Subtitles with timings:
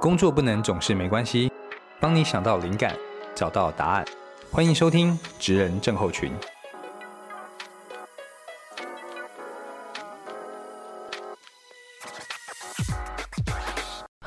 [0.00, 1.52] 工作不能总是没关系，
[2.00, 2.96] 帮你想到灵感，
[3.34, 4.02] 找到答案。
[4.50, 6.32] 欢迎收听《职人症候群》。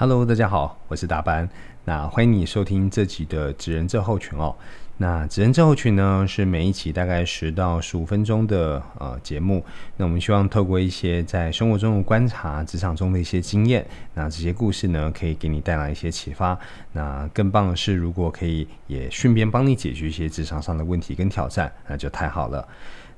[0.04, 1.48] Hello，大家好，我是大班。
[1.86, 4.54] 那欢迎你收听这集的《职人症候群》哦。
[4.98, 9.64] 那职人症候群呢，是每一期大概十到十五分钟的呃节目。
[9.96, 16.60] 那我们希望透过一些在生活中的观察、职场中的一些经验，那这些故事呢，可以给你带来一些启发。
[16.92, 22.68] 那更棒的是，如果可以也顺便帮你解决一些职场上的问题跟挑战，那就太好了。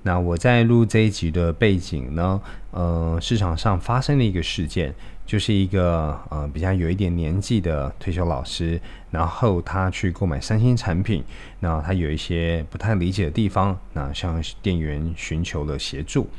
[0.04, 4.94] 那我在录这一集的背景呢，呃，市场上发生了一个事件。
[5.26, 8.80] 就是一个呃比较有一点年纪的退休老师，
[9.12, 11.24] 然后他去购买三星产品，
[11.60, 16.30] 那他有一些不太理解的地方，那向店员寻求了协助，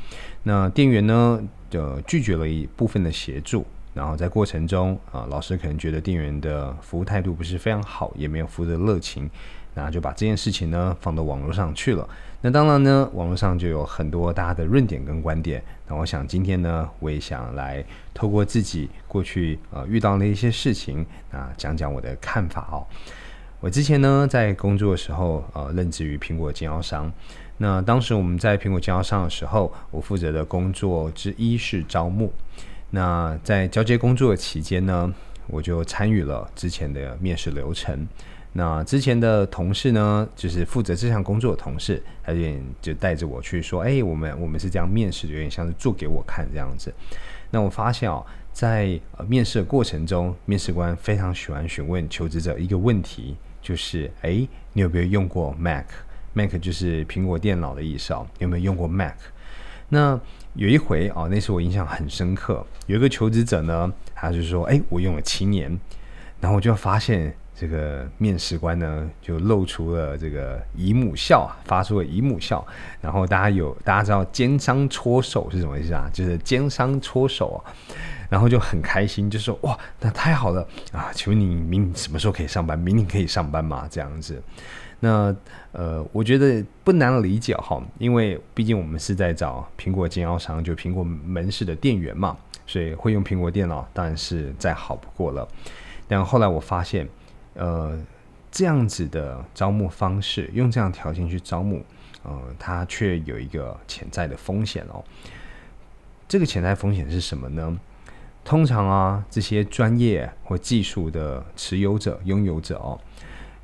[0.43, 3.65] 那店员呢就拒绝了一部分的协助，
[3.97, 9.29] 然后在过程中啊，老师可能觉得店员的服务态度不是非常好，也没有服务的热情。
[9.73, 12.07] 那就把这件事情呢放到网络上去了。
[12.41, 15.63] 那当然呢，网络上就有很多大家的论点跟观点。
[15.87, 22.85] 那我想今天呢，我也想来透过自己过去呃遇到的一些事情啊，讲讲我的看法哦。
[23.59, 27.11] 我之前呢在工作的时候呃，任职于苹果经销商。
[27.59, 32.33] 那当时我们在苹果经销商的时候，我负责的工作之一是招募。
[32.89, 35.13] 那在交接工作的期间呢，
[35.47, 38.07] 我就参与了之前的面试流程。
[38.53, 46.91] 那之前的同事呢，就是负责这项工作的同事，他有点就带着我去说，哎，我们我们是这样面试，有点像是做给我看这样子。
[47.51, 59.17] 那我发现哦，在面试的过程中，面试官非常喜欢询问求职者一个问题，就是哎，你有没有用过 Mac？Mac 就是苹果电脑的意思哦，有没有用过 Mac？
[59.89, 60.19] 那
[60.53, 65.79] 有一回哦，那是我印象很深刻，有一个求职者呢，他就说，哎，我用了七年，
[66.39, 67.35] 然后我就发现。
[67.59, 72.63] 这个面试官呢，就露出了这个姨母笑啊，发出了姨母笑。
[73.01, 76.07] 然后大家有大家知道奸商搓手是什么意思啊？
[76.13, 77.73] 就是奸商搓手啊。
[78.29, 81.09] 然后就很开心，就说哇，那太好了啊！
[81.11, 82.77] 请问你明什么时候可以上班？
[82.77, 83.87] 明天可以上班吗？
[83.89, 84.39] 这样子。
[84.99, 85.35] 那
[85.71, 95.47] 呃，我觉得不难理解哈，因为毕竟我们是在找苹果经销商，就苹果门市的店员嘛，所以会用苹果电脑当然是再好不过了。
[96.07, 97.07] 但后来我发现。
[97.59, 97.99] 呃，
[98.51, 101.83] 这样子的招募方式，用这样条件去招募，
[102.21, 105.03] 呃，它却有一个潜在的风险哦。
[106.27, 107.75] 这个潜在风险是什么呢？
[108.45, 112.99] 通常啊，这些专业或技术的持有者、拥有者哦，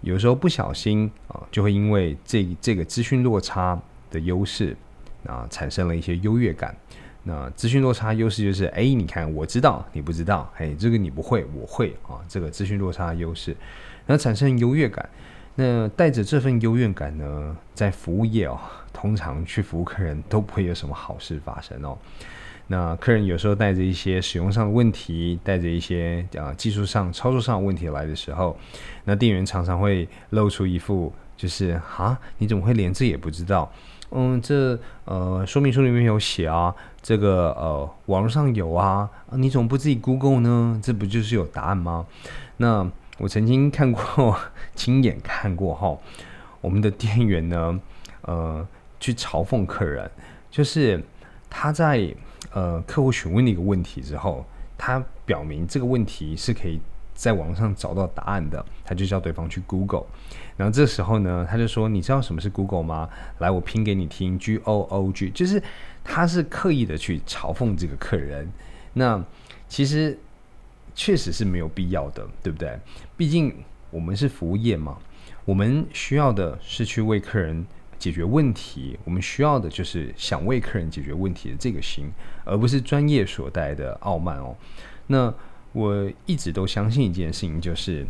[0.03, 3.79] 有时候不小心啊，就会因为这这个资讯落差
[4.11, 4.77] 的优势
[5.25, 6.75] 啊，产生了一些优越感。
[7.23, 13.55] 那资讯落差优势就是，哎，你看我知道你不知道，哎，这个你不会我会啊，这个资讯落差优势，
[14.05, 15.09] 那产生优越感。
[15.55, 18.59] 那带着这份优越感呢，在服务业哦，
[18.91, 21.97] 通常去服务客人都不会有什么好事发生哦。
[22.67, 28.57] 那客人有时候带着一些使用上的问题，带着一些啊技术上操作上的问题来的时候，
[29.03, 33.71] 那店员常常会露出一副就是啊，你怎么会连这也不知道？
[34.15, 36.73] 嗯，这呃说明书里面有写啊。
[37.01, 40.79] 这个呃，网络上有啊，你怎么不自己 Google 呢？
[40.81, 42.05] 这不就是有答案吗？
[42.57, 44.39] 那我曾经看过，
[44.73, 45.97] 亲眼看过哈，
[46.61, 47.77] 我们的店员呢，
[48.21, 48.65] 呃，
[49.01, 50.09] 去嘲讽客人，
[50.49, 51.03] 就是
[51.55, 52.11] 他在
[52.51, 54.43] 呃客户询问的一个问题之后，
[54.75, 56.81] 他表明这个问题是可以
[57.13, 60.05] 在网上找到答案的，他就叫对方去 Google，
[60.57, 63.07] 然后这时候呢，他就说：“你知道什么是 Google 吗？
[63.37, 65.61] 来，我拼给你听，G O O G，就是。”
[66.05, 68.45] 他是刻意的去嘲讽这个客人，
[68.91, 69.23] 那
[69.69, 70.19] 其实
[70.93, 72.77] 确实是没有必要的，对不对？
[73.15, 73.55] 毕竟
[73.89, 74.97] 我们是服务业嘛，
[75.45, 77.65] 我们需要的是去为客人
[78.03, 82.11] 解决问题，我们需要的就是想为客人解决问题的这个心，
[82.43, 84.53] 而不是专业所带来的傲慢哦。
[85.07, 85.33] 那
[85.71, 88.05] 我一直都相信一件事情，就是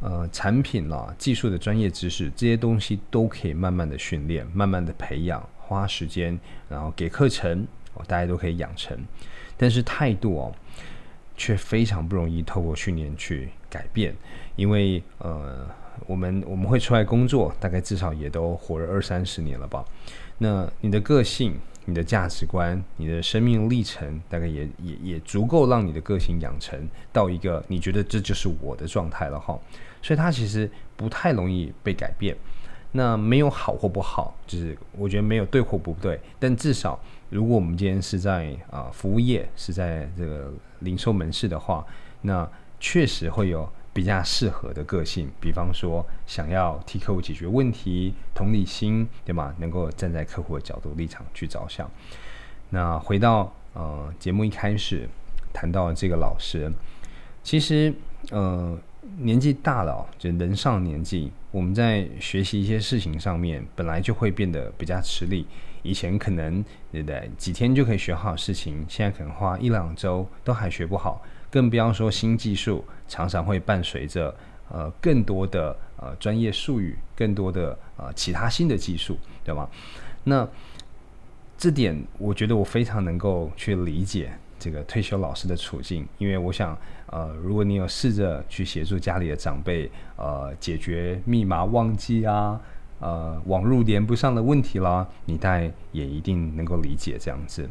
[0.00, 5.46] 呃，产品啦、技术的专业知识这些东西都可以慢慢的训练，慢慢的培养。
[5.66, 6.38] 花时间，
[6.70, 8.98] 然后给课程，哦，大家都可以养成。
[9.58, 10.52] 但是态度哦，
[11.36, 14.14] 却非常不容易透过训练去改变。
[14.56, 15.66] 因为呃，
[16.06, 19.84] 我们我们会出来工作，大概至少也都活了二三十年了吧。
[20.38, 29.58] 那你的个性、你的价值观、你的生命历程，大概也也也足够让你的个性养成到一个你觉得这就是我的状态了哈。
[30.02, 32.36] 所以它其实不太容易被改变。
[32.96, 36.96] 那没有好或不好，就是我觉得没有对或不对，但至少
[37.28, 41.84] 如果我们今天是在啊服务业，是在这个零售门市的话，
[42.20, 42.48] 那
[42.78, 49.54] 确实会有比较适合的个性，比方说想要替客户解决问题，同理心，对吗？
[49.58, 51.88] 能够站在客户的角度立场去着想。
[52.70, 55.08] 那回到呃节目一开始
[55.52, 56.70] 谈到这个老师，
[57.44, 57.94] 其实
[58.30, 58.76] 呃
[59.18, 65.46] 年纪大了，就人上年纪，我们在学习一些事情上面，本来就会变得比较吃力。
[65.82, 67.30] 以前可能对不对？
[67.36, 71.22] 几天就可以学好事情，现在可能花一两周都还学不好，
[71.54, 74.34] 更不要说新技术，常常会伴随着
[74.68, 79.68] 呃更多的呃专业术语，更多的呃其他新的技术，对吗？
[80.24, 80.48] 那
[81.56, 92.60] 这点我觉得我非常能够去理解这个退休老师的处境，因为我想呃，如果你有试着去协助家里的长辈呃解决密码忘记啊。
[93.00, 97.68] 呃，网络连不上的问题啦，你大概也一定能够理解这样子。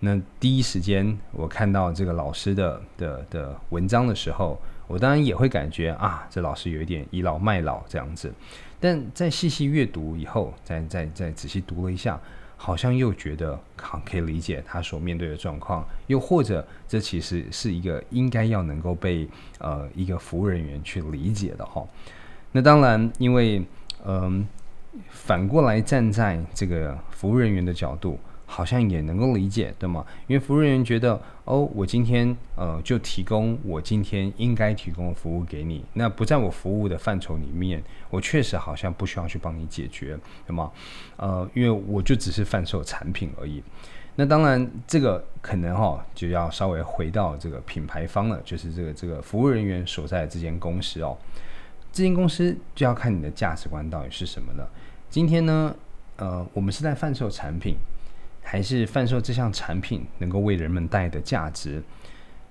[0.00, 8.32] 那第一时间我看到这个老师的的的文章的时候，我当然也会感觉啊，这老师有一点倚老卖老这样子。
[8.78, 12.20] 但在细细阅读以后，再再再仔细读了一下，
[12.56, 19.26] 好像又觉得好可以理解他所面对的状况，又或者这其实是一个应该要能够被
[19.58, 21.82] 呃一个服务人员去理解的哈。
[22.52, 23.64] 那当然，因为
[24.04, 24.46] 嗯。
[25.10, 30.06] 反过来站在这个服务人员的角度，好像也能够理解，对吗？
[30.28, 40.16] 因为服务人员觉得，哦，我今天呃就提供我今天应该提供服务给你，那不在我服务的范畴里面，我确实好像不需要去帮你解决，
[40.46, 40.70] 对吗？
[41.16, 43.62] 呃，因为我就只是贩售产品而已。
[44.18, 51.14] 那当然，这个可能哈就要稍微回到这个品牌方了，就是这个这个服务人员所在的这间公司哦。
[51.92, 54.66] 这间公司就要看你的价值观到底是什么了。
[55.10, 55.74] 今天呢，
[56.16, 57.76] 呃，我们是在贩售产品，
[58.48, 61.82] 还是贩售这项产品能够为人们带来的价值？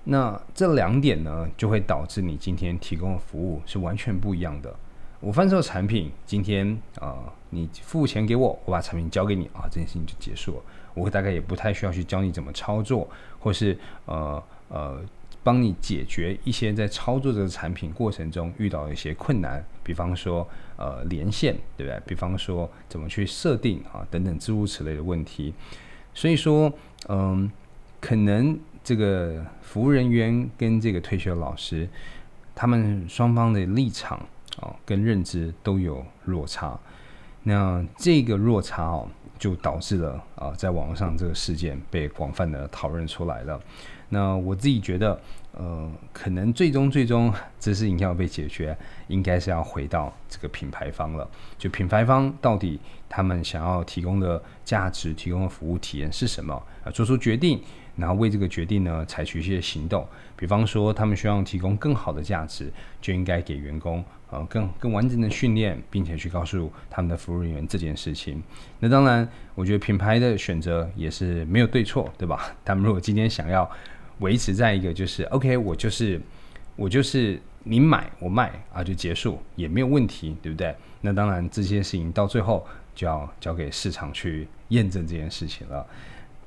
[0.04, 4.76] 那这两点呢，就会导致你今天提供的服务是完全不一样的。
[5.20, 10.62] 我贩售产品，今天啊，你付钱给我，我把产品交给你啊，这件事情就结束了。
[10.92, 13.08] 我大概也不太需要去教你怎么操作，
[13.40, 15.00] 或是呃呃。
[15.42, 20.44] 帮你解决一些在操作这个产品过程中遇到的一些困难，比方说
[20.76, 22.02] 呃连线，对不对？
[22.04, 25.54] 比方说怎么去设定啊等等诸如此类的问题。
[26.16, 26.72] 所以说，
[27.10, 27.50] 嗯，
[28.00, 31.86] 可能这个服务人员跟这个退休老师，
[32.54, 34.18] 他们双方的立场
[34.58, 36.78] 啊跟认知都有落差。
[37.42, 39.06] 那这个落差哦，
[39.38, 43.60] 就导致了啊，在网上这个事件被广泛的讨论出来了。
[44.08, 45.20] 那我自己觉得，
[45.56, 48.76] 呃，可能最终最终这事情要被解决，
[49.08, 51.26] 应该是要回到这个品牌方了。
[51.56, 56.54] 就品牌方到底他们想要提供的价值、提供的服务体验是什么
[56.84, 56.90] 啊？
[56.90, 57.58] 做出决定，
[57.96, 60.06] 然后为这个决定呢采取一些行动。
[60.36, 62.70] 比方说，他们希望提供更好的价值，
[63.00, 68.42] 就应该给员工呃更更完整的训练，并且去告诉他们的服务人员这件事情。
[68.78, 72.54] 那当然，我觉得品牌的选择也是没有对错，对吧？
[72.62, 73.68] 他们如果今天想要
[74.20, 76.20] 维持在一个就是 OK，我就是
[76.74, 80.74] 我就是你买我卖啊，就结束也没有问题，对不对？
[81.00, 85.86] 那当然这件事情到最后就要交给市场去验证这件事情了。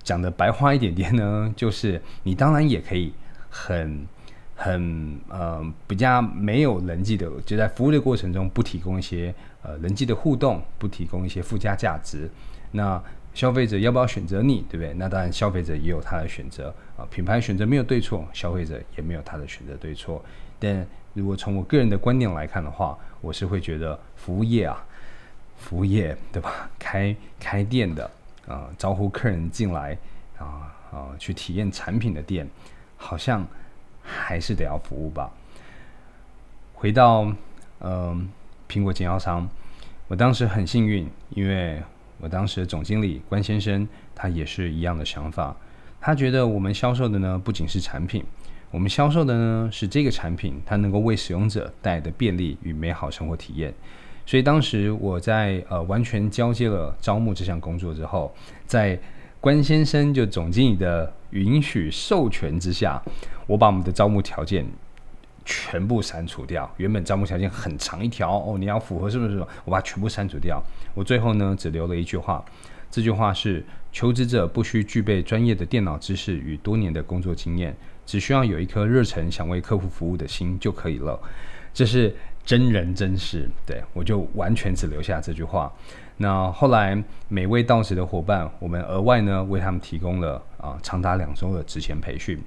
[0.02, 3.14] 讲的白话一点点呢，就是你当然也可以
[3.50, 4.08] 很
[4.56, 12.30] 很呃比较没有人际的，就在服务的过程中不提供一些呃人际的互动，不提供一些附加价值，
[12.72, 13.02] 那。
[13.34, 14.94] 消费者要不要选择你，对不对？
[14.96, 17.08] 那当然，消费者也有他的选择啊。
[17.10, 20.24] 品牌选择没有对错，消费者也没有他的选择对错。
[20.60, 24.84] 但如果从我个人的观点来看的话，我是会觉得服务业啊，
[25.58, 26.70] 服务业对吧？
[26.78, 28.10] 开开店的
[28.48, 29.98] 啊，招呼客人进来
[30.38, 32.46] 啊啊，去体验产品的店，
[32.98, 33.46] 好像
[34.02, 35.32] 还是得要服务吧。
[36.74, 37.32] 回到
[37.80, 38.28] 嗯，
[38.68, 39.48] 苹果经销商，
[40.08, 41.82] 我当时很幸运，因为。
[42.20, 45.56] 我当时的总经理关先生，他也是一样的想法。
[46.02, 48.24] 他觉得我们销售的呢，不仅是产品，
[48.72, 53.74] 我们销售的呢是这个产品，它能够为使用者带来的便利与美好生活体验。
[54.26, 58.34] 所以当时我在呃完全交接了招募这项工作之后，
[58.66, 59.00] 在
[59.42, 63.02] 关先生就总经理的允许授权之下，
[63.48, 64.66] 我把我们的招募条件。
[65.50, 69.40] 全部删除掉，原本招募条件很长一条哦，你要符合是不是？
[69.66, 70.62] 我把它全部删除掉，
[70.94, 72.46] 我最后呢只留了一句话，
[72.92, 77.76] 这句话是：求职者不需具备专业的电脑知识与多年的工作经验，
[78.06, 81.20] 只需要有一颗热忱想为客户服务的心就可以了。
[81.74, 82.16] 这是
[82.46, 85.74] 真人真事，对我就完全只留下这句话。
[86.18, 92.40] 那后来每位到职的伙伴，我们额外呢为他们提供了啊长达两周的职前培训。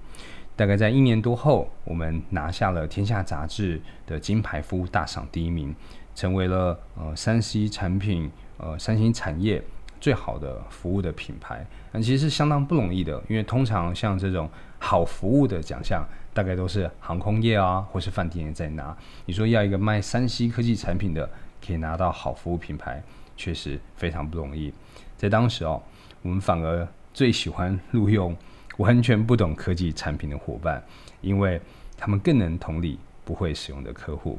[0.55, 5.75] 大概在一年多后，我们拿下了《天下杂志》的金牌服务大赏第一名，
[6.15, 9.63] 成为了呃三 C 产品呃三星产业
[9.99, 11.67] 最好的服务的品牌。
[11.91, 18.95] 那其实是相当不容易的，因为通常像这种好服务的奖项，大概都是航空业啊或是饭店业在拿。
[19.25, 21.29] 你说要一个卖三 C 科技产品的，
[21.67, 23.03] 可以拿到好服务品牌，
[23.37, 24.73] 确实非常不容易。
[25.17, 25.83] 在当时哦，
[26.21, 28.37] 我们反而最喜欢录用。
[28.79, 30.83] 完全不懂科技产品的伙伴，
[31.21, 31.61] 因为
[31.97, 34.39] 他们更能同理不会使用的客户。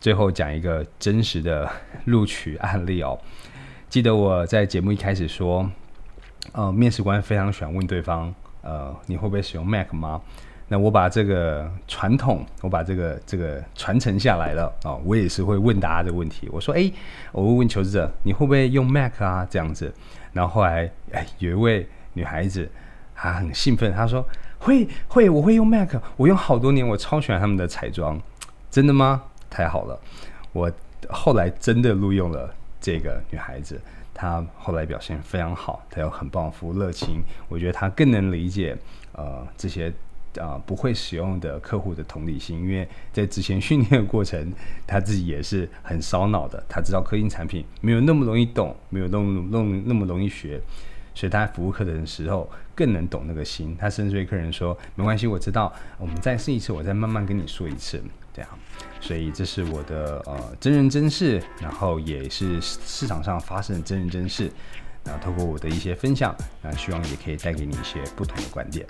[0.00, 1.68] 最后讲一个真实的
[2.04, 3.18] 录取案例哦。
[3.88, 5.68] 记得我在节目一开始说，
[6.52, 10.20] 呃，面试官非常喜欢问对方，呃，你会不会使用 Mac 吗？
[10.68, 14.94] 那我把这个传统，我把这个这个传承下来了啊。
[15.04, 16.48] 我也是会问大家这个问题。
[16.52, 16.92] 我说，哎，
[17.32, 19.44] 我会问求职者，你会不会用 Mac 啊？
[19.50, 19.92] 这样子。
[20.32, 22.70] 然后后来，哎，有一位女孩子。
[23.20, 24.24] 他很兴奋，他说
[24.60, 28.16] ：“会会，我会用 Mac，我用好多年，我超喜欢他们的彩妆，
[28.70, 29.24] 真的吗？
[29.50, 29.98] 太好了！
[30.52, 30.70] 我
[31.08, 33.80] 后来真的录用了这个女孩子，
[34.14, 38.76] 她后来表现非常好，她有很棒服务热情，我觉得她更能理解
[39.12, 39.92] 呃这些
[40.38, 44.52] 啊不会使用的客户的同理心，因为在之前训练的过程，
[44.86, 50.60] 她自己也是很烧脑的，她知道科技产品没有那么容易懂，没有那么那么那么容易学。”
[51.18, 53.76] 所以他服务客人的时候更能懂那个心。
[53.76, 58.00] 他甚至对客人说：“没关系，我知道，我们再试一次，我再慢慢跟你说一次。”
[58.32, 58.48] 这样。
[59.00, 64.48] 所以这是我的呃真人真事，然后也是市场上发生的真人真事。
[65.02, 66.32] 然后透过我的一些分享，
[66.62, 68.86] 那希望也可以带给你一些不同的观点。